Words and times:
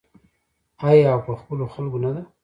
آیا 0.87 1.07
او 1.13 1.19
په 1.25 1.33
خپلو 1.39 1.63
خلکو 1.73 1.97
نه 2.05 2.09
ده؟ 2.15 2.21